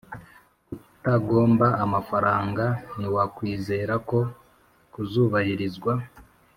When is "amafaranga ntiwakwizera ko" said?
1.83-4.19